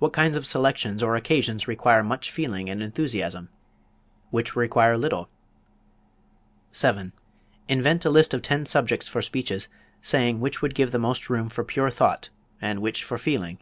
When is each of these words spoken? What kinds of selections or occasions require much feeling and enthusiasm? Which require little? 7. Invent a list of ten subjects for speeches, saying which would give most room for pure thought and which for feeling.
What 0.00 0.12
kinds 0.12 0.36
of 0.36 0.44
selections 0.44 1.02
or 1.02 1.16
occasions 1.16 1.66
require 1.66 2.02
much 2.02 2.30
feeling 2.30 2.68
and 2.68 2.82
enthusiasm? 2.82 3.48
Which 4.30 4.54
require 4.54 4.98
little? 4.98 5.30
7. 6.72 7.14
Invent 7.66 8.04
a 8.04 8.10
list 8.10 8.34
of 8.34 8.42
ten 8.42 8.66
subjects 8.66 9.08
for 9.08 9.22
speeches, 9.22 9.68
saying 10.02 10.40
which 10.40 10.60
would 10.60 10.74
give 10.74 10.92
most 11.00 11.30
room 11.30 11.48
for 11.48 11.64
pure 11.64 11.88
thought 11.88 12.28
and 12.60 12.80
which 12.82 13.02
for 13.02 13.16
feeling. 13.16 13.58